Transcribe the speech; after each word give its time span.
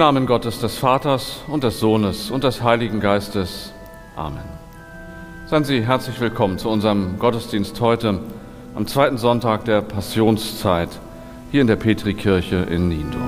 Namen 0.00 0.24
Gottes 0.24 0.60
des 0.60 0.78
Vaters 0.78 1.42
und 1.46 1.62
des 1.62 1.78
Sohnes 1.78 2.30
und 2.30 2.42
des 2.42 2.62
Heiligen 2.62 3.00
Geistes. 3.00 3.74
Amen. 4.16 4.48
Seien 5.44 5.64
Sie 5.64 5.84
herzlich 5.84 6.18
willkommen 6.22 6.56
zu 6.56 6.70
unserem 6.70 7.18
Gottesdienst 7.18 7.78
heute 7.82 8.18
am 8.74 8.86
zweiten 8.86 9.18
Sonntag 9.18 9.66
der 9.66 9.82
Passionszeit 9.82 10.88
hier 11.50 11.60
in 11.60 11.66
der 11.66 11.76
Petrikirche 11.76 12.56
in 12.70 12.88
Niendorf. 12.88 13.20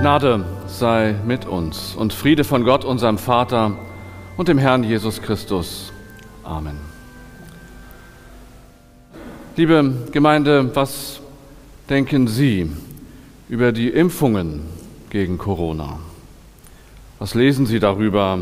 Gnade 0.00 0.55
sei 0.68 1.14
mit 1.26 1.46
uns 1.46 1.94
und 1.94 2.12
Friede 2.12 2.44
von 2.44 2.64
Gott, 2.64 2.84
unserem 2.84 3.18
Vater 3.18 3.72
und 4.36 4.48
dem 4.48 4.58
Herrn 4.58 4.84
Jesus 4.84 5.22
Christus. 5.22 5.92
Amen. 6.44 6.76
Liebe 9.56 9.92
Gemeinde, 10.12 10.74
was 10.74 11.20
denken 11.88 12.28
Sie 12.28 12.70
über 13.48 13.72
die 13.72 13.88
Impfungen 13.88 14.62
gegen 15.10 15.38
Corona? 15.38 15.98
Was 17.18 17.34
lesen 17.34 17.66
Sie 17.66 17.78
darüber? 17.78 18.38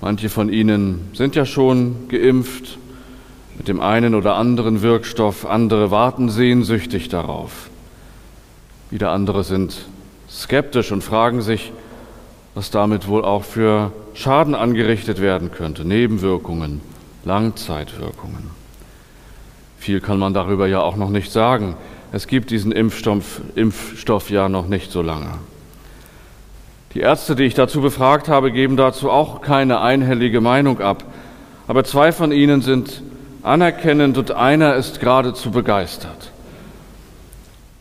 Manche 0.00 0.28
von 0.28 0.52
Ihnen 0.52 1.08
sind 1.14 1.34
ja 1.34 1.46
schon 1.46 2.08
geimpft 2.08 2.78
mit 3.56 3.68
dem 3.68 3.80
einen 3.80 4.14
oder 4.14 4.34
anderen 4.34 4.82
Wirkstoff, 4.82 5.46
andere 5.46 5.90
warten 5.90 6.28
sehnsüchtig 6.28 7.08
darauf. 7.08 7.70
Wieder 8.90 9.10
andere 9.10 9.44
sind 9.44 9.86
skeptisch 10.34 10.92
und 10.92 11.02
fragen 11.02 11.40
sich, 11.40 11.72
was 12.54 12.70
damit 12.70 13.08
wohl 13.08 13.24
auch 13.24 13.44
für 13.44 13.92
Schaden 14.14 14.54
angerichtet 14.54 15.20
werden 15.20 15.50
könnte, 15.50 15.84
Nebenwirkungen, 15.84 16.80
Langzeitwirkungen. 17.24 18.50
Viel 19.78 20.00
kann 20.00 20.18
man 20.18 20.34
darüber 20.34 20.66
ja 20.66 20.80
auch 20.80 20.96
noch 20.96 21.10
nicht 21.10 21.32
sagen. 21.32 21.76
Es 22.12 22.26
gibt 22.26 22.50
diesen 22.50 22.72
Impfstoff, 22.72 23.40
Impfstoff 23.54 24.30
ja 24.30 24.48
noch 24.48 24.68
nicht 24.68 24.92
so 24.92 25.02
lange. 25.02 25.34
Die 26.94 27.00
Ärzte, 27.00 27.34
die 27.34 27.42
ich 27.42 27.54
dazu 27.54 27.80
befragt 27.80 28.28
habe, 28.28 28.52
geben 28.52 28.76
dazu 28.76 29.10
auch 29.10 29.40
keine 29.40 29.80
einhellige 29.80 30.40
Meinung 30.40 30.80
ab. 30.80 31.04
Aber 31.66 31.82
zwei 31.82 32.12
von 32.12 32.30
ihnen 32.30 32.62
sind 32.62 33.02
anerkennend 33.42 34.16
und 34.16 34.30
einer 34.30 34.76
ist 34.76 35.00
geradezu 35.00 35.50
begeistert. 35.50 36.30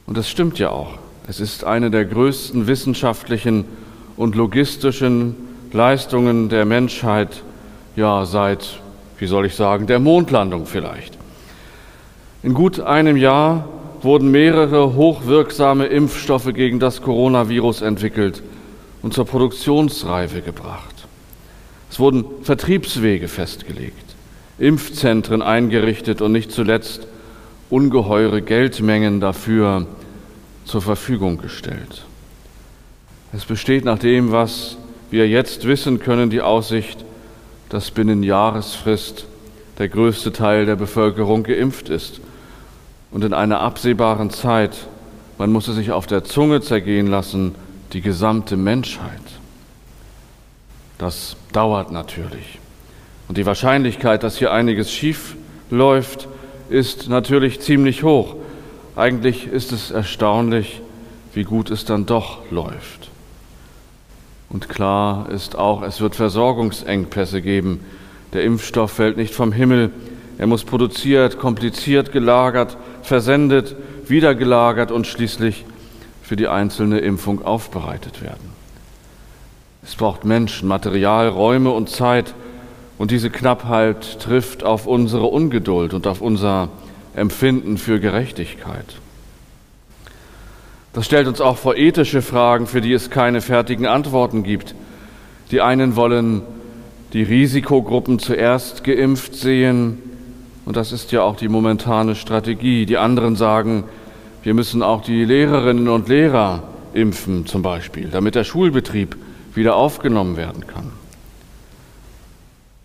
Und 0.08 0.18
das 0.18 0.30
stimmt 0.30 0.58
ja 0.58 0.70
auch. 0.70 1.03
Es 1.28 1.40
ist 1.40 1.64
eine 1.64 1.90
der 1.90 2.04
größten 2.04 2.68
wissenschaftlichen 2.68 3.66
und 4.18 4.36
logistischen 4.36 5.36
Leistungen 5.72 6.50
der 6.50 6.66
Menschheit, 6.66 7.44
ja 7.96 8.26
seit, 8.26 8.82
wie 9.20 9.28
soll 9.28 9.46
ich 9.46 9.56
sagen, 9.56 9.88
der 9.88 10.00
Mondlandung 10.00 10.66
vielleicht. 10.66 11.18
In 12.44 12.54
gut 12.54 12.82
einem 12.82 13.16
Jahr 13.16 13.70
wurden 14.02 14.32
mehrere 14.32 14.96
hochwirksame 14.96 15.86
Impfstoffe 15.86 16.54
gegen 16.54 16.80
das 16.80 17.02
Coronavirus 17.02 17.82
entwickelt 17.84 18.44
und 19.02 19.14
zur 19.14 19.26
Produktionsreife 19.26 20.42
gebracht. 20.42 21.08
Es 21.90 22.00
wurden 22.00 22.26
Vertriebswege 22.42 23.30
festgelegt, 23.30 24.16
Impfzentren 24.60 25.42
eingerichtet 25.42 26.22
und 26.22 26.34
nicht 26.34 26.52
zuletzt 26.52 27.08
ungeheure 27.70 28.42
Geldmengen 28.42 29.22
dafür 29.22 29.88
zur 30.66 30.82
Verfügung 30.82 31.38
gestellt. 31.38 32.06
Es 33.34 33.46
besteht 33.46 33.86
nach 33.86 34.00
dem, 34.00 34.32
was 34.32 34.78
wir 35.10 35.28
jetzt 35.28 35.68
wissen 35.68 36.00
können, 36.00 36.30
die 36.30 36.42
Aussicht, 36.42 37.04
dass 37.70 37.92
binnen 37.92 38.24
Jahresfrist 38.24 39.26
der 39.80 39.90
größte 39.90 40.32
Teil 40.32 40.66
der 40.66 40.76
Bevölkerung 40.76 41.44
geimpft 41.44 41.90
ist 41.90 42.22
und 43.12 43.24
in 43.24 43.34
einer 43.34 43.60
absehbaren 43.60 44.30
Zeit, 44.30 44.76
man 45.38 45.52
muss 45.52 45.68
es 45.68 45.76
sich 45.76 45.92
auf 45.92 46.06
der 46.06 46.24
Zunge 46.24 46.62
zergehen 46.62 47.08
lassen, 47.08 47.56
die 47.94 48.02
gesamte 48.02 48.58
Menschheit. 48.58 49.22
Das 50.98 51.36
dauert 51.52 51.92
natürlich. 51.92 52.60
Und 53.28 53.38
die 53.38 53.46
Wahrscheinlichkeit, 53.46 54.24
dass 54.24 54.38
hier 54.38 54.52
einiges 54.52 54.92
schief 54.92 55.36
läuft, 55.70 56.28
ist 56.70 57.10
natürlich 57.10 57.62
ziemlich 57.62 58.04
hoch. 58.04 58.36
Eigentlich 58.96 59.48
ist 59.48 59.72
es 59.72 59.92
erstaunlich, 59.92 60.82
wie 61.34 61.44
gut 61.44 61.72
es 61.72 61.86
dann 61.86 62.06
doch 62.06 62.50
läuft. 62.52 63.10
Und 64.50 64.70
klar 64.70 65.30
ist 65.30 65.56
auch, 65.56 65.82
es 65.82 66.00
wird 66.00 66.16
Versorgungsengpässe 66.16 67.42
geben. 67.42 67.80
Der 68.34 68.44
Impfstoff 68.44 68.92
fällt 68.92 69.18
nicht 69.18 69.34
vom 69.34 69.52
Himmel. 69.52 69.90
Er 70.38 70.46
muss 70.46 70.64
produziert, 70.64 71.40
kompliziert 71.40 72.12
gelagert, 72.12 72.78
versendet, 73.02 73.76
wieder 74.08 74.36
gelagert 74.36 74.92
und 74.92 75.08
schließlich 75.08 75.66
für 76.22 76.36
die 76.36 76.48
einzelne 76.48 77.00
Impfung 77.00 77.44
aufbereitet 77.44 78.22
werden. 78.22 78.54
Es 79.84 79.96
braucht 79.96 80.24
Menschen, 80.24 80.68
Material, 80.68 81.30
Räume 81.30 81.72
und 81.72 81.90
Zeit. 81.90 82.34
Und 83.00 83.10
diese 83.12 83.32
Knappheit 83.32 84.20
trifft 84.20 84.64
auf 84.64 84.86
unsere 84.86 85.26
Ungeduld 85.26 85.94
und 85.96 86.06
auf 86.06 86.22
unser 86.22 86.70
Empfinden 87.16 87.78
für 87.78 88.00
Gerechtigkeit. 88.00 88.98
Das 90.94 91.06
stellt 91.06 91.28
uns 91.28 91.42
auch 91.42 91.58
vor 91.58 91.76
ethische 91.76 92.22
Fragen, 92.22 92.68
für 92.68 92.82
die 92.82 92.94
es 92.94 93.10
keine 93.10 93.42
fertigen 93.42 93.88
Antworten 93.88 94.44
gibt. 94.44 94.76
Die 95.52 95.62
einen 95.62 95.96
wollen 95.96 96.44
die 97.14 97.24
Risikogruppen 97.24 98.20
zuerst 98.20 98.84
geimpft 98.84 99.36
sehen, 99.36 100.00
und 100.66 100.78
das 100.78 100.92
ist 100.92 101.12
ja 101.12 101.22
auch 101.24 101.36
die 101.36 101.50
momentane 101.50 102.16
Strategie. 102.16 102.86
Die 102.86 102.98
anderen 102.98 103.36
sagen, 103.36 103.84
wir 104.44 104.54
müssen 104.54 104.82
auch 104.82 105.02
die 105.02 105.26
Lehrerinnen 105.26 105.90
und 105.90 106.08
Lehrer 106.08 106.64
impfen 106.94 107.46
zum 107.46 107.62
Beispiel, 107.62 108.10
damit 108.10 108.36
der 108.36 108.44
Schulbetrieb 108.44 109.18
wieder 109.56 109.76
aufgenommen 109.76 110.38
werden 110.38 110.66
kann. 110.68 110.92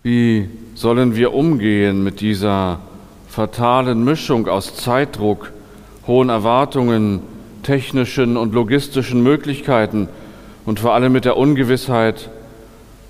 Wie 0.03 0.49
sollen 0.75 1.15
wir 1.15 1.33
umgehen 1.33 2.03
mit 2.03 2.21
dieser 2.21 2.79
fatalen 3.29 4.03
Mischung 4.03 4.47
aus 4.47 4.75
Zeitdruck, 4.75 5.51
hohen 6.07 6.29
Erwartungen, 6.29 7.21
technischen 7.63 8.35
und 8.35 8.53
logistischen 8.53 9.21
Möglichkeiten 9.21 10.09
und 10.65 10.79
vor 10.79 10.93
allem 10.93 11.13
mit 11.13 11.25
der 11.25 11.37
Ungewissheit, 11.37 12.29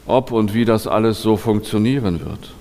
ob 0.06 0.32
und 0.32 0.54
wie 0.54 0.66
das 0.66 0.88
alles 0.88 1.22
so 1.22 1.38
funktionieren 1.38 2.20
wird. 2.20 2.52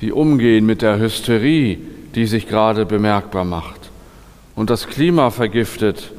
Wie 0.00 0.12
umgehen 0.12 0.64
mit 0.64 0.82
der 0.82 0.98
Hysterie, 0.98 1.78
die 2.14 2.26
sich 2.26 2.48
gerade 2.48 2.86
bemerkbar 2.86 3.44
macht 3.44 3.90
und 4.56 4.70
das 4.70 4.86
Klima 4.86 5.30
vergiftet 5.30 6.12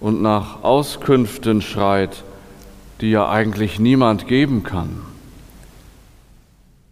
und 0.00 0.22
nach 0.22 0.62
Auskünften 0.62 1.60
schreit, 1.60 2.22
die 3.00 3.10
ja 3.10 3.28
eigentlich 3.28 3.78
niemand 3.78 4.26
geben 4.26 4.62
kann. 4.62 5.02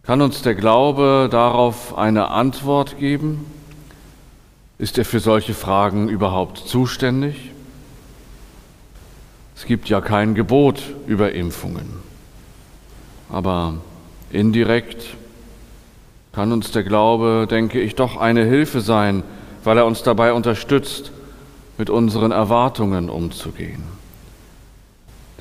Kann 0.05 0.21
uns 0.21 0.43
der 0.43 0.53
Glaube 0.53 1.29
darauf 1.31 1.97
eine 1.97 2.29
Antwort 2.29 2.99
geben? 2.99 3.43
Ist 4.77 4.99
er 4.99 5.05
für 5.05 5.19
solche 5.19 5.55
Fragen 5.55 6.09
überhaupt 6.09 6.59
zuständig? 6.59 7.49
Es 9.55 9.65
gibt 9.65 9.89
ja 9.89 10.01
kein 10.01 10.35
Gebot 10.35 10.79
über 11.07 11.31
Impfungen, 11.31 11.87
aber 13.29 13.75
indirekt 14.29 15.15
kann 16.33 16.51
uns 16.51 16.69
der 16.71 16.83
Glaube, 16.83 17.47
denke 17.49 17.79
ich, 17.79 17.95
doch 17.95 18.17
eine 18.17 18.43
Hilfe 18.43 18.81
sein, 18.81 19.23
weil 19.63 19.77
er 19.77 19.87
uns 19.87 20.03
dabei 20.03 20.33
unterstützt, 20.33 21.11
mit 21.79 21.89
unseren 21.89 22.31
Erwartungen 22.31 23.09
umzugehen. 23.09 23.83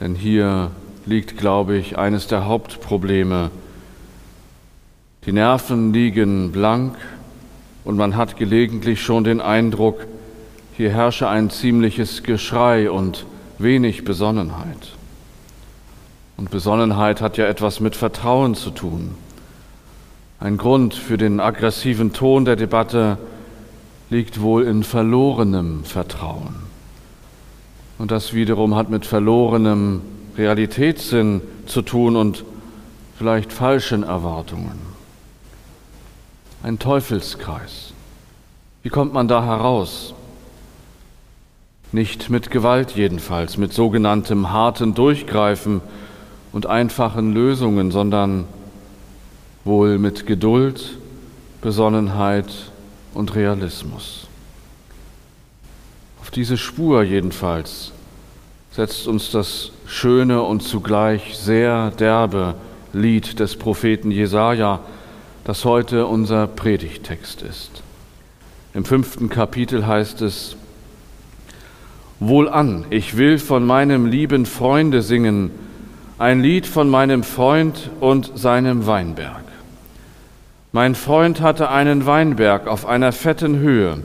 Denn 0.00 0.14
hier 0.14 0.70
liegt, 1.04 1.36
glaube 1.36 1.76
ich, 1.76 1.98
eines 1.98 2.28
der 2.28 2.46
Hauptprobleme, 2.46 3.50
die 5.26 5.32
Nerven 5.32 5.92
liegen 5.92 6.52
blank 6.52 6.96
und 7.84 7.96
man 7.96 8.16
hat 8.16 8.36
gelegentlich 8.36 9.00
schon 9.02 9.24
den 9.24 9.40
Eindruck, 9.40 10.06
hier 10.76 10.90
herrsche 10.90 11.28
ein 11.28 11.48
ziemliches 11.50 12.22
Geschrei 12.22 12.90
und 12.90 13.24
wenig 13.58 14.04
Besonnenheit. 14.04 14.92
Und 16.36 16.50
Besonnenheit 16.50 17.20
hat 17.22 17.38
ja 17.38 17.46
etwas 17.46 17.80
mit 17.80 17.96
Vertrauen 17.96 18.54
zu 18.54 18.70
tun. 18.70 19.14
Ein 20.40 20.58
Grund 20.58 20.92
für 20.92 21.16
den 21.16 21.40
aggressiven 21.40 22.12
Ton 22.12 22.44
der 22.44 22.56
Debatte 22.56 23.16
liegt 24.10 24.42
wohl 24.42 24.64
in 24.64 24.82
verlorenem 24.82 25.84
Vertrauen. 25.84 26.56
Und 27.98 28.10
das 28.10 28.34
wiederum 28.34 28.74
hat 28.74 28.90
mit 28.90 29.06
verlorenem 29.06 30.02
Realitätssinn 30.36 31.40
zu 31.64 31.80
tun 31.80 32.16
und 32.16 32.44
vielleicht 33.16 33.52
falschen 33.52 34.02
Erwartungen 34.02 34.83
ein 36.64 36.80
Teufelskreis. 36.80 37.92
Wie 38.82 38.88
kommt 38.88 39.12
man 39.12 39.28
da 39.28 39.44
heraus? 39.44 40.14
nicht 41.92 42.28
mit 42.28 42.50
Gewalt 42.50 42.96
jedenfalls, 42.96 43.56
mit 43.56 43.72
sogenanntem 43.72 44.50
harten 44.50 44.94
Durchgreifen 44.96 45.80
und 46.52 46.66
einfachen 46.66 47.32
Lösungen, 47.32 47.92
sondern 47.92 48.46
wohl 49.64 49.98
mit 49.98 50.26
Geduld, 50.26 50.98
Besonnenheit 51.62 52.52
und 53.14 53.36
Realismus. 53.36 54.26
Auf 56.20 56.32
diese 56.32 56.56
Spur 56.56 57.04
jedenfalls 57.04 57.92
setzt 58.72 59.06
uns 59.06 59.30
das 59.30 59.70
schöne 59.86 60.42
und 60.42 60.64
zugleich 60.64 61.38
sehr 61.38 61.92
derbe 61.92 62.56
Lied 62.92 63.38
des 63.38 63.54
Propheten 63.54 64.10
Jesaja, 64.10 64.80
das 65.44 65.64
heute 65.66 66.06
unser 66.06 66.46
Predigtext 66.46 67.42
ist. 67.42 67.82
Im 68.72 68.84
fünften 68.84 69.28
Kapitel 69.28 69.86
heißt 69.86 70.22
es: 70.22 70.56
Wohlan, 72.18 72.86
ich 72.90 73.16
will 73.16 73.38
von 73.38 73.66
meinem 73.66 74.06
lieben 74.06 74.46
Freunde 74.46 75.02
singen, 75.02 75.50
ein 76.18 76.40
Lied 76.40 76.66
von 76.66 76.88
meinem 76.88 77.22
Freund 77.22 77.90
und 78.00 78.32
seinem 78.34 78.86
Weinberg. 78.86 79.44
Mein 80.72 80.94
Freund 80.94 81.40
hatte 81.40 81.70
einen 81.70 82.06
Weinberg 82.06 82.66
auf 82.66 82.86
einer 82.86 83.12
fetten 83.12 83.58
Höhe, 83.58 84.02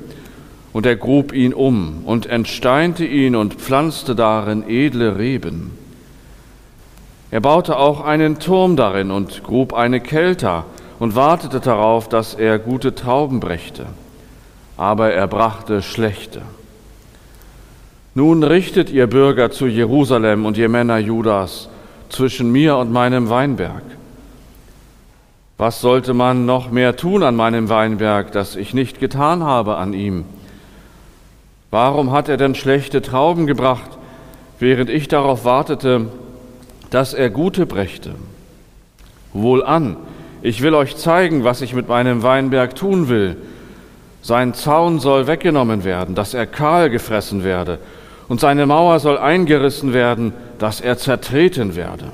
und 0.74 0.86
er 0.86 0.98
grub 0.98 1.34
ihn 1.34 1.54
um 1.54 2.04
und 2.06 2.26
entsteinte 2.26 3.06
ihn 3.06 3.36
und 3.36 3.56
pflanzte 3.56 4.14
darin 4.14 4.64
edle 4.68 5.18
Reben. 5.18 5.72
Er 7.32 7.42
baute 7.42 7.78
auch 7.78 8.02
einen 8.02 8.40
Turm 8.40 8.76
darin 8.76 9.10
und 9.10 9.44
grub 9.44 9.74
eine 9.74 10.00
Kelter 10.00 10.66
und 11.00 11.16
wartete 11.16 11.60
darauf, 11.60 12.10
dass 12.10 12.34
er 12.34 12.60
gute 12.60 12.94
Trauben 12.94 13.40
brächte. 13.40 13.88
Aber 14.78 15.12
er 15.12 15.28
brachte 15.28 15.82
schlechte. 15.82 16.42
Nun 18.16 18.44
richtet 18.44 18.90
ihr 18.90 19.08
Bürger 19.08 19.52
zu 19.52 19.66
Jerusalem 19.68 20.46
und 20.46 20.58
ihr 20.58 20.70
Männer 20.70 20.98
Judas 20.98 21.70
zwischen 22.10 22.52
mir 22.52 22.76
und 22.78 22.92
meinem 22.92 23.30
Weinberg. 23.30 23.84
Was 25.58 25.82
sollte 25.82 26.14
man 26.14 26.46
noch 26.46 26.72
mehr 26.72 26.96
tun 26.96 27.22
an 27.24 27.36
meinem 27.36 27.70
Weinberg, 27.70 28.32
das 28.32 28.56
ich 28.56 28.74
nicht 28.74 29.00
getan 29.00 29.44
habe 29.44 29.78
an 29.78 29.94
ihm? 29.94 30.26
Warum 31.72 32.12
hat 32.12 32.30
er 32.30 32.38
denn 32.38 32.56
schlechte 32.56 33.02
Trauben 33.02 33.46
gebracht, 33.46 33.90
während 34.58 34.90
ich 34.90 35.08
darauf 35.08 35.46
wartete, 35.46 36.08
dass 36.90 37.14
er 37.14 37.30
gute 37.30 37.66
brächte? 37.66 38.16
Wohlan, 39.34 39.98
ich 40.42 40.62
will 40.62 40.74
euch 40.74 40.96
zeigen, 40.96 41.44
was 41.44 41.62
ich 41.62 41.74
mit 41.74 41.88
meinem 41.88 42.24
Weinberg 42.24 42.76
tun 42.76 43.10
will. 43.10 43.36
Sein 44.22 44.54
Zaun 44.54 45.00
soll 45.00 45.28
weggenommen 45.28 45.84
werden, 45.84 46.16
dass 46.16 46.34
er 46.34 46.46
kahl 46.46 46.90
gefressen 46.90 47.44
werde, 47.44 47.80
und 48.28 48.40
seine 48.40 48.66
Mauer 48.66 49.00
soll 49.00 49.18
eingerissen 49.18 49.94
werden, 49.94 50.34
dass 50.60 50.82
er 50.82 50.98
zertreten 50.98 51.76
werde. 51.76 52.12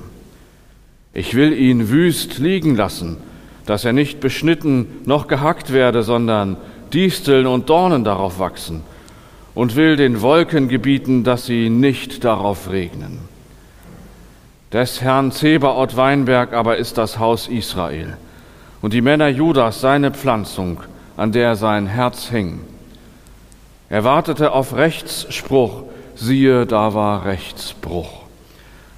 Ich 1.13 1.33
will 1.35 1.53
ihn 1.53 1.89
wüst 1.89 2.39
liegen 2.39 2.75
lassen, 2.75 3.17
dass 3.65 3.85
er 3.85 3.93
nicht 3.93 4.19
beschnitten 4.19 4.87
noch 5.05 5.27
gehackt 5.27 5.73
werde, 5.73 6.03
sondern 6.03 6.57
Disteln 6.93 7.47
und 7.47 7.69
Dornen 7.69 8.03
darauf 8.03 8.39
wachsen, 8.39 8.83
und 9.53 9.75
will 9.75 9.95
den 9.95 10.21
Wolken 10.21 10.67
gebieten, 10.67 11.23
dass 11.23 11.45
sie 11.45 11.69
nicht 11.69 12.23
darauf 12.23 12.69
regnen. 12.69 13.34
Des 14.71 15.01
Herrn 15.01 15.31
Zebaoth 15.31 15.95
Weinberg 15.95 16.53
aber 16.53 16.77
ist 16.77 16.97
das 16.97 17.19
Haus 17.19 17.47
Israel, 17.47 18.17
und 18.81 18.93
die 18.93 19.01
Männer 19.01 19.27
Judas 19.27 19.81
seine 19.81 20.11
Pflanzung, 20.11 20.81
an 21.17 21.31
der 21.31 21.55
sein 21.55 21.87
Herz 21.87 22.27
hing. 22.29 22.61
Er 23.89 24.03
wartete 24.03 24.51
auf 24.51 24.75
Rechtsspruch, 24.75 25.83
siehe, 26.15 26.65
da 26.65 26.93
war 26.93 27.25
Rechtsbruch. 27.25 28.23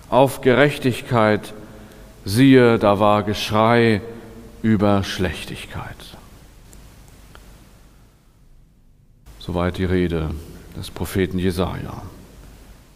Auf 0.09 0.41
Gerechtigkeit, 0.41 1.53
siehe, 2.25 2.79
da 2.79 2.99
war 2.99 3.23
Geschrei, 3.23 4.01
über 4.61 5.03
Schlechtigkeit. 5.03 5.95
Soweit 9.39 9.77
die 9.77 9.85
Rede 9.85 10.31
des 10.75 10.91
Propheten 10.91 11.39
Jesaja. 11.39 12.01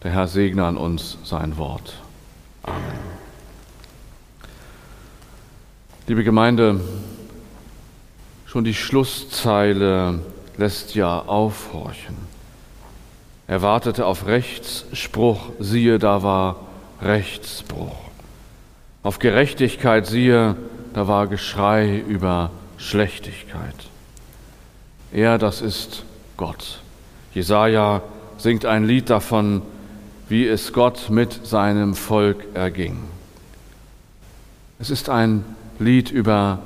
Der 0.02 0.10
Herr 0.10 0.26
segne 0.26 0.64
an 0.64 0.76
uns 0.76 1.16
sein 1.24 1.56
Wort. 1.56 1.94
Amen. 2.62 2.82
Liebe 6.06 6.24
Gemeinde, 6.24 6.80
schon 8.46 8.64
die 8.64 8.74
Schlusszeile 8.74 10.20
lässt 10.56 10.94
ja 10.94 11.20
aufhorchen. 11.20 12.16
Er 13.46 13.62
wartete 13.62 14.06
auf 14.06 14.26
Rechtsspruch, 14.26 15.50
siehe, 15.58 15.98
da 15.98 16.22
war 16.22 16.56
Rechtsbruch. 17.00 17.96
Auf 19.02 19.18
Gerechtigkeit, 19.18 20.06
siehe, 20.06 20.56
da 20.94 21.08
war 21.08 21.26
Geschrei 21.26 21.98
über 21.98 22.50
Schlechtigkeit. 22.78 23.74
Er, 25.12 25.38
das 25.38 25.60
ist 25.60 26.04
Gott. 26.36 26.80
Jesaja 27.34 28.02
singt 28.38 28.64
ein 28.64 28.84
Lied 28.84 29.10
davon, 29.10 29.62
wie 30.32 30.48
es 30.48 30.72
Gott 30.72 31.10
mit 31.10 31.46
seinem 31.46 31.94
Volk 31.94 32.46
erging. 32.54 32.96
Es 34.78 34.88
ist 34.88 35.10
ein 35.10 35.44
Lied 35.78 36.10
über 36.10 36.60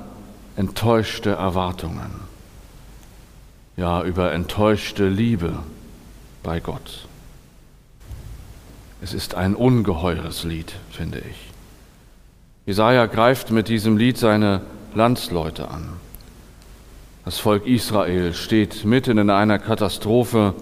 enttäuschte 0.56 1.30
Erwartungen, 1.30 2.12
ja, 3.76 4.04
über 4.04 4.32
enttäuschte 4.32 5.08
Liebe 5.08 5.52
bei 6.44 6.60
Gott. 6.60 7.08
Es 9.02 9.12
ist 9.12 9.34
ein 9.34 9.56
ungeheures 9.56 10.44
Lied, 10.44 10.72
finde 10.92 11.18
ich. 11.28 11.50
Jesaja 12.66 13.06
greift 13.06 13.50
mit 13.50 13.66
diesem 13.66 13.96
Lied 13.96 14.16
seine 14.16 14.60
Landsleute 14.94 15.72
an. 15.72 15.88
Das 17.24 17.40
Volk 17.40 17.66
Israel 17.66 18.32
steht 18.32 18.84
mitten 18.84 19.18
in 19.18 19.28
einer 19.28 19.58
Katastrophe. 19.58 20.54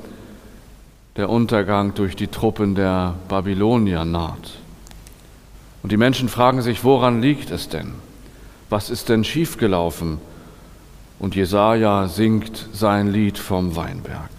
Der 1.17 1.31
Untergang 1.31 1.95
durch 1.95 2.17
die 2.17 2.27
Truppen 2.29 2.75
der 2.75 3.15
Babylonier 3.29 4.05
naht. 4.05 4.59
Und 5.83 5.93
die 5.93 5.97
Menschen 5.97 6.29
fragen 6.29 6.63
sich, 6.63 6.83
woran 6.83 7.23
liegt 7.23 7.51
es 7.51 7.69
denn? 7.69 7.93
Was 8.71 8.91
ist 8.91 9.09
denn 9.09 9.25
schiefgelaufen? 9.25 10.19
Und 11.19 11.35
Jesaja 11.37 12.09
singt 12.09 12.69
sein 12.73 13.13
Lied 13.13 13.39
vom 13.39 13.77
Weinberg. 13.77 14.31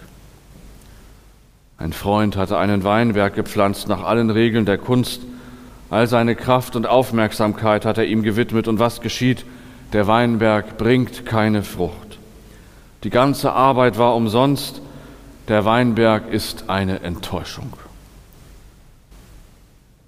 Ein 1.78 1.94
Freund 1.94 2.36
hatte 2.36 2.58
einen 2.58 2.84
Weinberg 2.84 3.36
gepflanzt 3.36 3.88
nach 3.88 4.04
allen 4.04 4.30
Regeln 4.30 4.66
der 4.66 4.78
Kunst 4.78 5.22
All 5.90 6.08
seine 6.08 6.36
Kraft 6.36 6.76
und 6.76 6.88
Aufmerksamkeit 6.88 7.86
hat 7.86 7.98
er 7.98 8.06
ihm 8.06 8.24
gewidmet. 8.24 8.68
Und 8.68 8.80
was 8.80 9.02
geschieht? 9.02 9.46
Der 9.94 10.08
Weinberg 10.08 10.78
bringt 10.78 11.26
keine 11.26 11.64
Frucht. 11.64 12.18
Die 13.04 13.10
ganze 13.10 13.54
Arbeit 13.54 13.98
war 13.98 14.16
umsonst. 14.16 14.82
Der 15.48 15.64
Weinberg 15.64 16.32
ist 16.32 16.70
eine 16.70 17.02
Enttäuschung. 17.02 17.74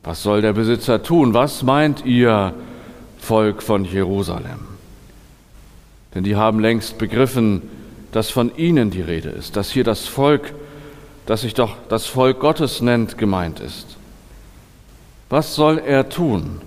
Was 0.03 0.23
soll 0.23 0.41
der 0.41 0.53
Besitzer 0.53 1.03
tun? 1.03 1.33
Was 1.33 1.63
meint 1.63 2.05
ihr, 2.05 2.53
Volk 3.19 3.61
von 3.61 3.83
Jerusalem? 3.85 4.59
Denn 6.15 6.23
die 6.23 6.35
haben 6.35 6.59
längst 6.59 6.97
begriffen, 6.97 7.61
dass 8.11 8.29
von 8.29 8.55
ihnen 8.55 8.89
die 8.89 9.01
Rede 9.01 9.29
ist, 9.29 9.57
dass 9.57 9.69
hier 9.69 9.83
das 9.83 10.07
Volk, 10.07 10.53
das 11.25 11.41
sich 11.41 11.53
doch 11.53 11.75
das 11.89 12.05
Volk 12.05 12.39
Gottes 12.39 12.81
nennt, 12.81 13.17
gemeint 13.17 13.59
ist. 13.59 13.97
Was 15.29 15.55
soll 15.55 15.77
er 15.77 16.09
tun? 16.09 16.61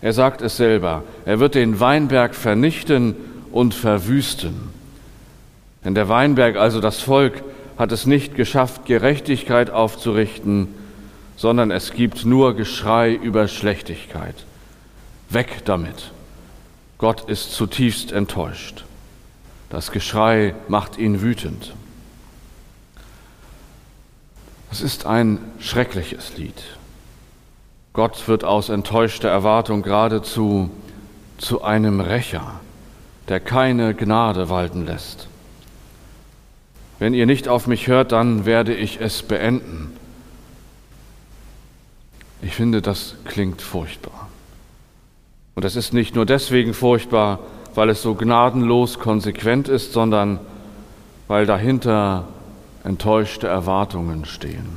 Er 0.00 0.14
sagt 0.14 0.40
es 0.40 0.56
selber, 0.56 1.04
er 1.26 1.38
wird 1.38 1.54
den 1.54 1.78
Weinberg 1.78 2.34
vernichten 2.34 3.14
und 3.52 3.74
verwüsten. 3.74 4.70
Denn 5.84 5.94
der 5.94 6.08
Weinberg, 6.08 6.56
also 6.56 6.80
das 6.80 7.00
Volk, 7.00 7.42
hat 7.80 7.92
es 7.92 8.04
nicht 8.04 8.34
geschafft, 8.34 8.84
Gerechtigkeit 8.84 9.70
aufzurichten, 9.70 10.68
sondern 11.38 11.70
es 11.70 11.92
gibt 11.92 12.26
nur 12.26 12.54
Geschrei 12.54 13.14
über 13.14 13.48
Schlechtigkeit. 13.48 14.34
Weg 15.30 15.64
damit. 15.64 16.12
Gott 16.98 17.26
ist 17.30 17.52
zutiefst 17.52 18.12
enttäuscht. 18.12 18.84
Das 19.70 19.92
Geschrei 19.92 20.54
macht 20.68 20.98
ihn 20.98 21.22
wütend. 21.22 21.72
Es 24.70 24.82
ist 24.82 25.06
ein 25.06 25.38
schreckliches 25.58 26.36
Lied. 26.36 26.62
Gott 27.94 28.28
wird 28.28 28.44
aus 28.44 28.68
enttäuschter 28.68 29.30
Erwartung 29.30 29.80
geradezu 29.80 30.68
zu 31.38 31.62
einem 31.62 32.00
Rächer, 32.00 32.60
der 33.28 33.40
keine 33.40 33.94
Gnade 33.94 34.50
walten 34.50 34.84
lässt. 34.84 35.28
Wenn 37.00 37.14
ihr 37.14 37.24
nicht 37.24 37.48
auf 37.48 37.66
mich 37.66 37.86
hört, 37.86 38.12
dann 38.12 38.44
werde 38.44 38.74
ich 38.74 39.00
es 39.00 39.22
beenden. 39.22 39.90
Ich 42.42 42.54
finde, 42.54 42.82
das 42.82 43.16
klingt 43.24 43.62
furchtbar. 43.62 44.28
Und 45.54 45.64
es 45.64 45.76
ist 45.76 45.94
nicht 45.94 46.14
nur 46.14 46.26
deswegen 46.26 46.74
furchtbar, 46.74 47.40
weil 47.74 47.88
es 47.88 48.02
so 48.02 48.14
gnadenlos 48.14 48.98
konsequent 48.98 49.68
ist, 49.68 49.94
sondern 49.94 50.40
weil 51.26 51.46
dahinter 51.46 52.28
enttäuschte 52.84 53.46
Erwartungen 53.46 54.26
stehen. 54.26 54.76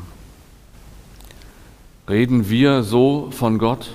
Reden 2.08 2.50
wir 2.50 2.84
so 2.84 3.32
von 3.32 3.58
Gott? 3.58 3.90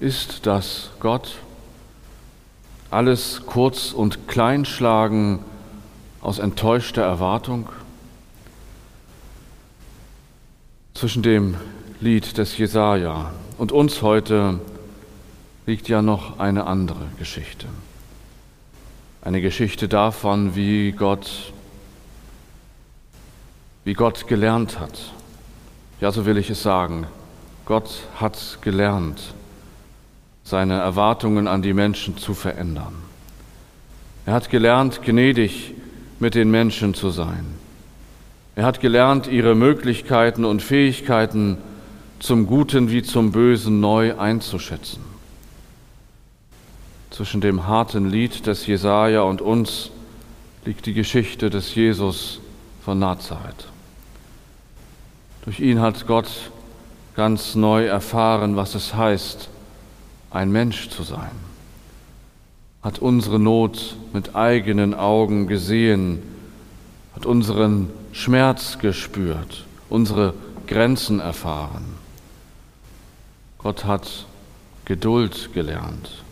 Ist 0.00 0.46
das 0.46 0.90
Gott? 0.98 1.36
Alles 2.90 3.42
kurz 3.46 3.92
und 3.92 4.26
klein 4.26 4.64
schlagen 4.64 5.44
aus 6.20 6.38
enttäuschter 6.38 7.02
Erwartung? 7.02 7.68
Zwischen 10.94 11.22
dem 11.22 11.56
Lied 12.00 12.38
des 12.38 12.58
Jesaja 12.58 13.32
und 13.56 13.72
uns 13.72 14.02
heute 14.02 14.60
liegt 15.66 15.88
ja 15.88 16.02
noch 16.02 16.38
eine 16.38 16.66
andere 16.66 17.06
Geschichte. 17.18 17.66
Eine 19.22 19.40
Geschichte 19.40 19.88
davon, 19.88 20.54
wie 20.56 20.92
Gott, 20.92 21.52
wie 23.84 23.94
Gott 23.94 24.26
gelernt 24.26 24.80
hat. 24.80 25.12
Ja, 26.00 26.10
so 26.12 26.24
will 26.24 26.38
ich 26.38 26.50
es 26.50 26.62
sagen. 26.62 27.06
Gott 27.64 28.04
hat 28.18 28.58
gelernt, 28.62 29.34
seine 30.42 30.78
Erwartungen 30.78 31.46
an 31.46 31.60
die 31.60 31.74
Menschen 31.74 32.16
zu 32.16 32.32
verändern. 32.32 32.94
Er 34.24 34.32
hat 34.32 34.48
gelernt, 34.48 35.02
gnädig 35.02 35.74
mit 36.20 36.34
den 36.34 36.50
Menschen 36.50 36.94
zu 36.94 37.10
sein. 37.10 37.46
Er 38.56 38.64
hat 38.64 38.80
gelernt, 38.80 39.28
ihre 39.28 39.54
Möglichkeiten 39.54 40.44
und 40.44 40.62
Fähigkeiten 40.62 41.58
zum 42.18 42.46
Guten 42.46 42.90
wie 42.90 43.02
zum 43.02 43.30
Bösen 43.30 43.80
neu 43.80 44.18
einzuschätzen. 44.18 45.02
Zwischen 47.10 47.40
dem 47.40 47.66
harten 47.66 48.10
Lied 48.10 48.46
des 48.46 48.66
Jesaja 48.66 49.22
und 49.22 49.40
uns 49.40 49.90
liegt 50.64 50.86
die 50.86 50.92
Geschichte 50.92 51.50
des 51.50 51.74
Jesus 51.74 52.40
von 52.84 52.98
Nazareth. 52.98 53.68
Durch 55.44 55.60
ihn 55.60 55.80
hat 55.80 56.06
Gott 56.06 56.28
ganz 57.16 57.54
neu 57.54 57.86
erfahren, 57.86 58.56
was 58.56 58.74
es 58.74 58.94
heißt, 58.94 59.48
ein 60.30 60.50
Mensch 60.52 60.90
zu 60.90 61.02
sein, 61.02 61.30
hat 62.88 63.00
unsere 63.00 63.38
Not 63.38 63.96
mit 64.14 64.34
eigenen 64.34 64.94
Augen 64.94 65.46
gesehen, 65.46 66.22
hat 67.14 67.26
unseren 67.26 67.90
Schmerz 68.12 68.78
gespürt, 68.78 69.66
unsere 69.90 70.32
Grenzen 70.66 71.20
erfahren. 71.20 71.84
Gott 73.58 73.84
hat 73.84 74.24
Geduld 74.86 75.50
gelernt. 75.52 76.24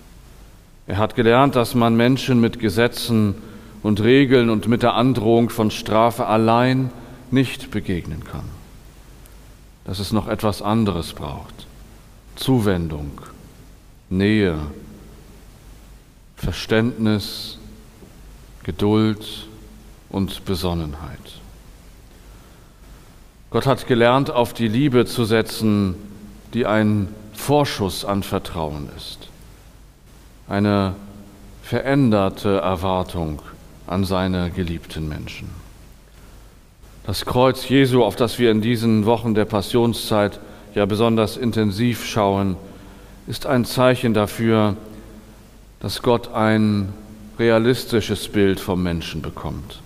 Er 0.87 0.97
hat 0.97 1.15
gelernt, 1.15 1.57
dass 1.57 1.75
man 1.75 1.95
Menschen 1.95 2.41
mit 2.41 2.59
Gesetzen 2.59 3.35
und 3.83 4.01
Regeln 4.01 4.49
und 4.49 4.67
mit 4.67 4.83
der 4.83 4.95
Androhung 4.95 5.51
von 5.51 5.71
Strafe 5.71 6.25
allein 6.25 6.91
nicht 7.31 7.71
begegnen 7.71 8.25
kann. 8.25 8.49
Dass 9.85 9.99
es 9.99 10.11
noch 10.11 10.27
etwas 10.27 10.63
anderes 10.63 11.13
braucht. 11.13 11.67
Zuwendung, 12.35 13.11
Nähe, 14.09 14.57
Verständnis, 16.37 17.59
Geduld 18.63 19.47
und 20.11 20.45
Besonnenheit. 20.45 21.41
Gott 23.51 23.67
hat 23.67 23.87
gelernt, 23.87 24.31
auf 24.31 24.53
die 24.53 24.69
Liebe 24.69 25.07
zu 25.07 25.25
setzen, 25.25 25.95
die 26.53 26.67
ein 26.67 27.09
Vorschuss 27.33 28.05
an 28.05 28.23
Vertrauen 28.23 28.89
ist. 28.97 29.29
Eine 30.49 30.95
veränderte 31.63 32.59
Erwartung 32.59 33.43
an 33.87 34.05
seine 34.05 34.51
geliebten 34.51 35.09
Menschen. 35.09 35.49
Das 37.07 37.25
Kreuz 37.25 37.69
Jesu, 37.69 38.03
auf 38.03 38.17
das 38.17 38.39
wir 38.39 38.51
in 38.51 38.61
diesen 38.61 39.07
Wochen 39.07 39.35
der 39.35 39.45
Passionszeit 39.45 40.41
ja 40.75 40.87
besonders 40.87 41.37
intensiv 41.37 42.05
schauen, 42.05 42.57
ist 43.29 43.47
ein 43.47 43.65
Zeichen 43.65 44.13
dafür, 44.13 44.77
dass 45.81 46.03
Gott 46.03 46.33
ein 46.33 46.93
realistisches 47.39 48.29
Bild 48.29 48.61
vom 48.61 48.83
Menschen 48.83 49.23
bekommt, 49.23 49.81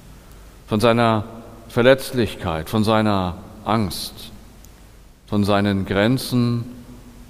von 0.68 0.80
seiner 0.80 1.25
Verletzlichkeit, 1.68 2.70
von 2.70 2.85
seiner 2.85 3.37
Angst, 3.64 4.30
von 5.26 5.44
seinen 5.44 5.85
Grenzen 5.85 6.64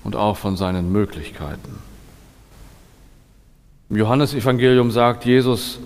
und 0.04 0.16
auch 0.16 0.36
von 0.36 0.56
seinen 0.56 0.92
Möglichkeiten. 0.92 1.78
Im 3.88 3.96
Johannesevangelium 3.96 4.90
sagt 4.90 5.24
Jesus, 5.24 5.80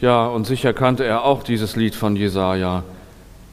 ja, 0.00 0.26
und 0.26 0.46
sicher 0.46 0.72
kannte 0.72 1.04
er 1.04 1.24
auch 1.24 1.42
dieses 1.42 1.74
Lied 1.74 1.94
von 1.94 2.14
Jesaja: 2.14 2.84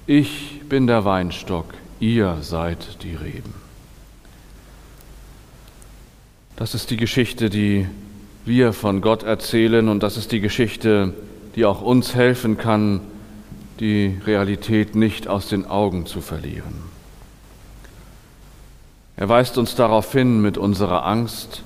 Ich 0.05 0.61
bin 0.69 0.85
der 0.85 1.03
Weinstock, 1.03 1.65
ihr 1.99 2.37
seid 2.41 3.01
die 3.03 3.15
Reben. 3.15 3.53
Das 6.55 6.75
ist 6.75 6.91
die 6.91 6.97
Geschichte, 6.97 7.49
die 7.49 7.87
wir 8.45 8.73
von 8.73 9.01
Gott 9.01 9.23
erzählen 9.23 9.89
und 9.89 10.03
das 10.03 10.17
ist 10.17 10.31
die 10.31 10.39
Geschichte, 10.39 11.13
die 11.55 11.65
auch 11.65 11.81
uns 11.81 12.13
helfen 12.15 12.57
kann, 12.57 13.01
die 13.79 14.17
Realität 14.25 14.95
nicht 14.95 15.27
aus 15.27 15.49
den 15.49 15.65
Augen 15.65 16.05
zu 16.05 16.21
verlieren. 16.21 16.85
Er 19.17 19.29
weist 19.29 19.57
uns 19.57 19.75
darauf 19.75 20.11
hin, 20.11 20.41
mit 20.41 20.57
unserer 20.57 21.05
Angst, 21.05 21.63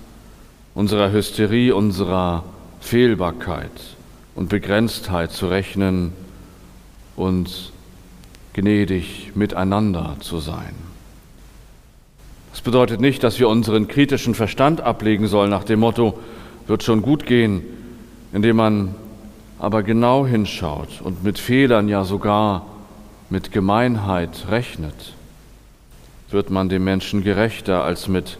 unserer 0.76 1.12
Hysterie, 1.12 1.74
unserer 1.74 2.44
Fehlbarkeit 2.80 3.72
und 4.36 4.50
Begrenztheit 4.50 5.32
zu 5.32 5.48
rechnen 5.48 6.14
und 7.16 7.72
gnädig 8.54 9.32
miteinander 9.36 10.16
zu 10.20 10.40
sein. 10.40 10.76
Das 12.52 12.62
bedeutet 12.62 13.02
nicht, 13.02 13.24
dass 13.24 13.40
wir 13.40 13.50
unseren 13.50 13.88
kritischen 13.88 14.36
Verstand 14.36 14.82
ablegen 14.82 15.28
sollen 15.28 15.50
nach 15.50 15.64
dem 15.64 15.80
Motto, 15.80 16.20
wird 16.70 16.84
schon 16.84 17.02
gut 17.02 17.26
gehen, 17.26 17.64
indem 18.32 18.58
man 18.58 18.96
aber 19.58 19.82
genau 19.82 20.26
hinschaut 20.26 21.02
und 21.02 21.24
mit 21.24 21.40
Fehlern, 21.40 21.90
ja 21.90 22.04
sogar 22.04 22.68
mit 23.32 23.52
Gemeinheit 23.52 24.46
rechnet, 24.50 25.14
wird 26.30 26.52
man 26.52 26.70
dem 26.70 26.84
Menschen 26.84 27.24
gerechter 27.24 27.84
als 27.84 28.08
mit 28.08 28.38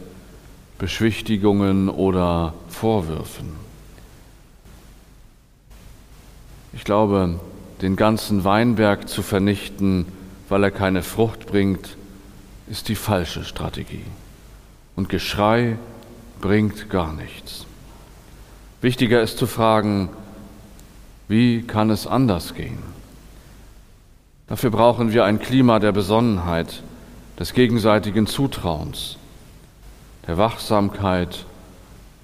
Beschwichtigungen 0.78 1.88
oder 1.88 2.54
Vorwürfen. 2.68 3.48
Ich 6.72 6.84
glaube, 6.84 7.40
den 7.82 7.96
ganzen 7.96 8.44
Weinberg 8.44 9.08
zu 9.08 9.22
vernichten, 9.22 10.06
weil 10.48 10.62
er 10.62 10.70
keine 10.70 11.02
Frucht 11.02 11.46
bringt, 11.46 11.96
ist 12.68 12.88
die 12.88 12.94
falsche 12.94 13.42
Strategie. 13.42 14.04
Und 14.94 15.08
Geschrei 15.08 15.78
bringt 16.40 16.90
gar 16.90 17.12
nichts. 17.12 17.66
Wichtiger 18.82 19.20
ist 19.20 19.36
zu 19.36 19.46
fragen, 19.46 20.08
wie 21.28 21.62
kann 21.62 21.90
es 21.90 22.06
anders 22.06 22.54
gehen? 22.54 22.78
Dafür 24.46 24.70
brauchen 24.70 25.12
wir 25.12 25.24
ein 25.24 25.38
Klima 25.38 25.78
der 25.78 25.92
Besonnenheit, 25.92 26.82
des 27.38 27.52
gegenseitigen 27.54 28.26
Zutrauens, 28.26 29.16
der 30.26 30.38
Wachsamkeit 30.38 31.46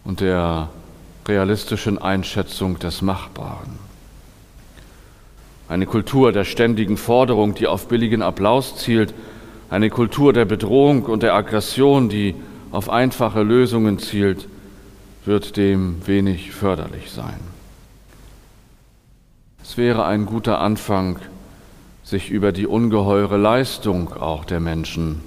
und 0.04 0.20
der 0.20 0.68
realistischen 1.26 1.98
Einschätzung 1.98 2.78
des 2.78 3.00
Machbaren. 3.02 3.78
Eine 5.68 5.86
Kultur 5.86 6.32
der 6.32 6.44
ständigen 6.44 6.96
Forderung, 6.96 7.54
die 7.54 7.66
auf 7.66 7.88
billigen 7.88 8.22
Applaus 8.22 8.76
zielt, 8.76 9.12
eine 9.68 9.90
Kultur 9.90 10.32
der 10.32 10.44
Bedrohung 10.44 11.04
und 11.04 11.22
der 11.22 11.34
Aggression, 11.34 12.08
die 12.08 12.34
auf 12.70 12.88
einfache 12.88 13.42
Lösungen 13.42 13.98
zielt, 13.98 14.48
wird 15.26 15.56
dem 15.56 16.06
wenig 16.06 16.52
förderlich 16.52 17.10
sein. 17.10 17.40
Es 19.60 19.76
wäre 19.76 20.04
ein 20.06 20.24
guter 20.24 20.60
Anfang, 20.60 21.18
sich 22.04 22.30
über 22.30 22.52
die 22.52 22.68
ungeheure 22.68 23.36
Leistung 23.36 24.12
auch 24.12 24.44
der 24.44 24.60
Menschen 24.60 25.20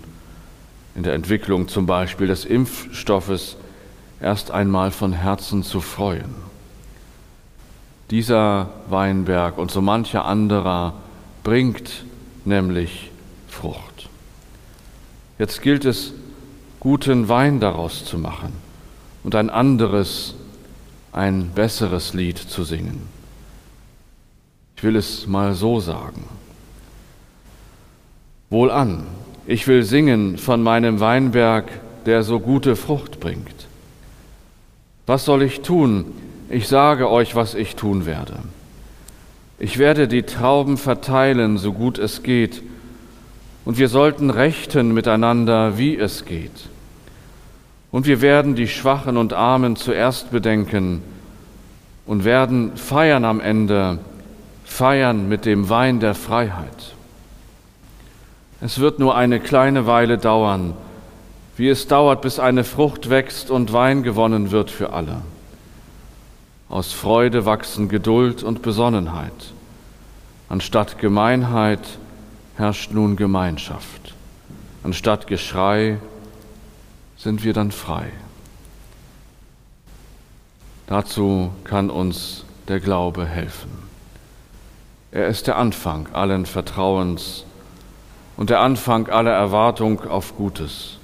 in 0.95 1.03
der 1.03 1.13
Entwicklung 1.13 1.67
zum 1.67 1.85
Beispiel 1.85 2.27
des 2.27 2.45
Impfstoffes 2.45 3.57
erst 4.21 4.51
einmal 4.51 4.91
von 4.91 5.11
Herzen 5.11 5.63
zu 5.63 5.81
freuen. 5.81 6.33
Dieser 8.09 8.69
Weinberg 8.89 9.57
und 9.57 9.69
so 9.69 9.81
mancher 9.81 10.23
anderer 10.25 10.93
bringt 11.43 12.05
nämlich 12.45 13.11
Frucht. 13.49 14.09
Jetzt 15.37 15.61
gilt 15.61 15.83
es, 15.83 16.13
guten 16.79 17.27
Wein 17.27 17.59
daraus 17.59 18.05
zu 18.05 18.17
machen 18.17 18.68
und 19.23 19.35
ein 19.35 19.49
anderes, 19.49 20.35
ein 21.11 21.49
besseres 21.49 22.13
Lied 22.13 22.37
zu 22.37 22.63
singen. 22.63 23.07
Ich 24.77 24.83
will 24.83 24.95
es 24.95 25.27
mal 25.27 25.53
so 25.53 25.79
sagen. 25.79 26.23
Wohlan, 28.49 29.03
ich 29.45 29.67
will 29.67 29.83
singen 29.83 30.37
von 30.37 30.63
meinem 30.63 30.99
Weinberg, 30.99 31.69
der 32.05 32.23
so 32.23 32.39
gute 32.39 32.75
Frucht 32.75 33.19
bringt. 33.19 33.67
Was 35.05 35.25
soll 35.25 35.43
ich 35.43 35.61
tun? 35.61 36.05
Ich 36.49 36.67
sage 36.67 37.09
euch, 37.09 37.35
was 37.35 37.55
ich 37.55 37.75
tun 37.75 38.05
werde. 38.05 38.39
Ich 39.59 39.77
werde 39.77 40.07
die 40.07 40.23
Trauben 40.23 40.77
verteilen, 40.77 41.57
so 41.57 41.73
gut 41.73 41.97
es 41.97 42.23
geht, 42.23 42.63
und 43.65 43.77
wir 43.77 43.89
sollten 43.89 44.29
rechten 44.29 44.93
miteinander, 44.93 45.77
wie 45.77 45.97
es 45.97 46.25
geht. 46.25 46.69
Und 47.91 48.05
wir 48.05 48.21
werden 48.21 48.55
die 48.55 48.67
Schwachen 48.67 49.17
und 49.17 49.33
Armen 49.33 49.75
zuerst 49.75 50.31
bedenken 50.31 51.01
und 52.05 52.23
werden 52.23 52.75
feiern 52.75 53.25
am 53.25 53.39
Ende, 53.39 53.99
feiern 54.63 55.27
mit 55.27 55.45
dem 55.45 55.69
Wein 55.69 55.99
der 55.99 56.15
Freiheit. 56.15 56.93
Es 58.61 58.79
wird 58.79 58.99
nur 58.99 59.15
eine 59.15 59.39
kleine 59.39 59.87
Weile 59.87 60.17
dauern, 60.17 60.73
wie 61.55 61.69
es 61.69 61.87
dauert, 61.87 62.21
bis 62.21 62.39
eine 62.39 62.63
Frucht 62.63 63.09
wächst 63.09 63.49
und 63.49 63.73
Wein 63.73 64.03
gewonnen 64.03 64.51
wird 64.51 64.69
für 64.69 64.93
alle. 64.93 65.21
Aus 66.69 66.93
Freude 66.93 67.45
wachsen 67.45 67.89
Geduld 67.89 68.43
und 68.43 68.61
Besonnenheit. 68.61 69.53
Anstatt 70.49 70.99
Gemeinheit 70.99 71.79
herrscht 72.57 72.91
nun 72.91 73.15
Gemeinschaft. 73.15 74.13
Anstatt 74.83 75.27
Geschrei 75.27 75.97
sind 77.19 77.43
wir 77.43 77.51
dann 77.53 77.71
frei. 77.71 78.11
Dazu 80.87 81.51
kann 81.65 81.89
uns 81.89 82.45
der 82.67 82.79
Glaube 82.79 83.25
helfen. 83.25 83.69
Er 85.11 85.27
ist 85.27 85.45
der 85.47 85.57
Anfang 85.57 86.07
allen 86.13 86.45
Vertrauens 86.45 87.43
und 88.37 88.49
der 88.49 88.61
Anfang 88.61 89.09
aller 89.09 89.33
Erwartung 89.33 90.07
auf 90.07 90.37
Gutes, 90.37 90.97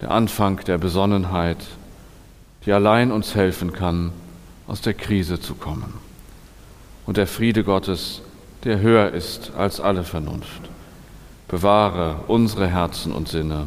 der 0.00 0.12
Anfang 0.12 0.58
der 0.64 0.78
Besonnenheit, 0.78 1.58
die 2.64 2.72
allein 2.72 3.10
uns 3.10 3.34
helfen 3.34 3.72
kann, 3.72 4.12
aus 4.68 4.80
der 4.80 4.94
Krise 4.94 5.40
zu 5.40 5.56
kommen. 5.56 5.94
Und 7.04 7.16
der 7.16 7.26
Friede 7.26 7.64
Gottes, 7.64 8.22
der 8.62 8.78
höher 8.78 9.10
ist 9.10 9.52
als 9.56 9.80
alle 9.80 10.04
Vernunft, 10.04 10.70
bewahre 11.48 12.20
unsere 12.28 12.68
Herzen 12.68 13.12
und 13.12 13.28
Sinne 13.28 13.66